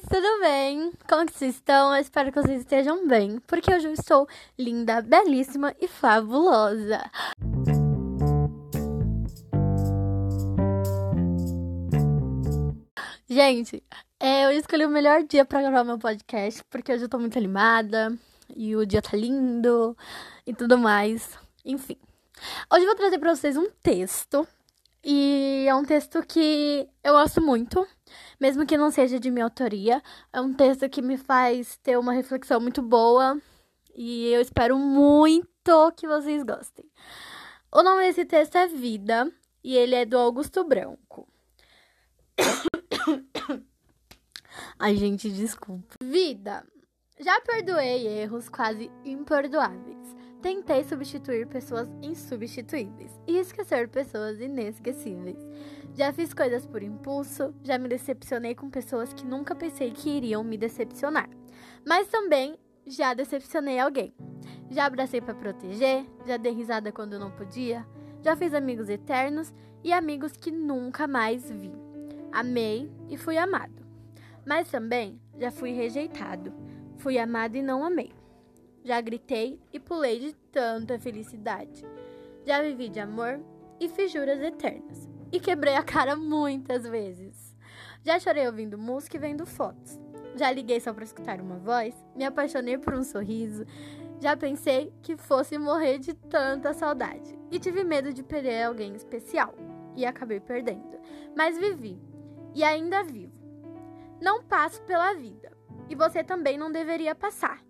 [0.00, 0.92] Tudo bem?
[1.08, 1.94] Como que vocês estão?
[1.94, 4.26] Eu espero que vocês estejam bem, porque hoje eu estou
[4.58, 7.00] linda, belíssima e fabulosa.
[13.28, 13.84] Gente,
[14.18, 17.38] é, eu escolhi o melhor dia para gravar meu podcast, porque hoje eu tô muito
[17.38, 18.16] animada
[18.54, 19.96] e o dia tá lindo
[20.44, 21.38] e tudo mais.
[21.64, 21.96] Enfim,
[22.72, 24.46] hoje eu vou trazer para vocês um texto
[25.04, 27.86] e é um texto que eu gosto muito,
[28.40, 30.02] mesmo que não seja de minha autoria.
[30.32, 33.38] É um texto que me faz ter uma reflexão muito boa
[33.94, 36.86] e eu espero muito que vocês gostem.
[37.70, 39.30] O nome desse texto é Vida
[39.62, 41.28] e ele é do Augusto Branco.
[44.78, 45.96] Ai, gente, desculpa.
[46.02, 46.66] Vida.
[47.20, 50.16] Já perdoei erros quase imperdoáveis.
[50.44, 55.38] Tentei substituir pessoas insubstituíveis e esquecer pessoas inesquecíveis.
[55.94, 60.44] Já fiz coisas por impulso, já me decepcionei com pessoas que nunca pensei que iriam
[60.44, 61.30] me decepcionar.
[61.82, 64.14] Mas também já decepcionei alguém.
[64.70, 67.82] Já abracei para proteger, já dei risada quando não podia,
[68.20, 69.50] já fiz amigos eternos
[69.82, 71.72] e amigos que nunca mais vi.
[72.30, 73.82] Amei e fui amado.
[74.44, 76.52] Mas também já fui rejeitado.
[76.98, 78.12] Fui amado e não amei.
[78.84, 81.82] Já gritei e pulei de tanta felicidade.
[82.44, 83.40] Já vivi de amor
[83.80, 85.08] e fiz juras eternas.
[85.32, 87.56] E quebrei a cara muitas vezes.
[88.02, 89.98] Já chorei ouvindo música e vendo fotos.
[90.36, 93.64] Já liguei só para escutar uma voz, me apaixonei por um sorriso.
[94.20, 97.38] Já pensei que fosse morrer de tanta saudade.
[97.50, 99.54] E tive medo de perder alguém especial.
[99.96, 101.00] E acabei perdendo.
[101.34, 101.98] Mas vivi.
[102.54, 103.32] E ainda vivo.
[104.20, 105.50] Não passo pela vida.
[105.88, 107.64] E você também não deveria passar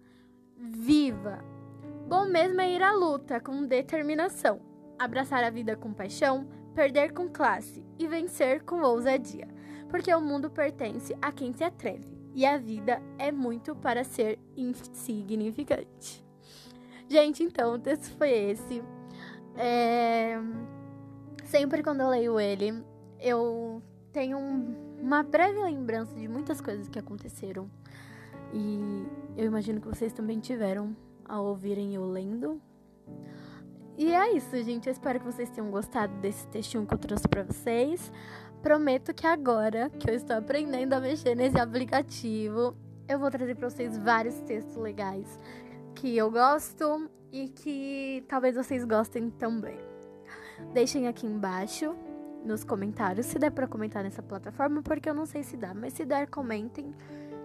[0.57, 1.45] viva.
[2.09, 4.61] Bom mesmo é ir à luta com determinação,
[4.99, 9.49] abraçar a vida com paixão, perder com classe e vencer com ousadia,
[9.89, 14.39] porque o mundo pertence a quem se atreve e a vida é muito para ser
[14.57, 16.25] insignificante.
[17.09, 18.83] Gente, então, o texto foi esse.
[19.57, 20.37] É...
[21.45, 22.83] Sempre quando eu leio ele,
[23.21, 23.81] eu
[24.13, 24.39] tenho
[25.01, 27.71] uma breve lembrança de muitas coisas que aconteceram
[28.55, 29.07] e
[29.37, 32.63] eu imagino que vocês também tiveram ao ouvirem eu lendo.
[33.99, 34.87] E é isso, gente.
[34.87, 38.13] Eu espero que vocês tenham gostado desse textinho que eu trouxe para vocês.
[38.63, 42.77] Prometo que agora que eu estou aprendendo a mexer nesse aplicativo,
[43.09, 45.39] eu vou trazer para vocês vários textos legais
[45.95, 49.79] que eu gosto e que talvez vocês gostem também.
[50.73, 51.95] Deixem aqui embaixo
[52.45, 55.95] nos comentários se der para comentar nessa plataforma, porque eu não sei se dá, mas
[55.95, 56.95] se der, comentem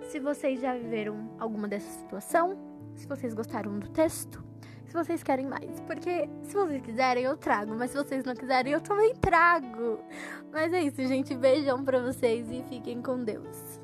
[0.09, 2.57] se vocês já viveram alguma dessa situação,
[2.95, 4.43] se vocês gostaram do texto,
[4.87, 5.79] se vocês querem mais.
[5.81, 9.99] Porque se vocês quiserem, eu trago, mas se vocês não quiserem, eu também trago.
[10.51, 11.35] Mas é isso, gente.
[11.35, 13.79] Beijão pra vocês e fiquem com Deus.